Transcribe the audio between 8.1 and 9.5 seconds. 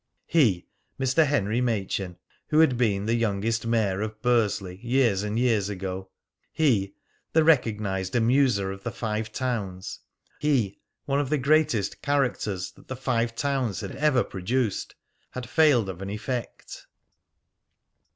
amuser of the Five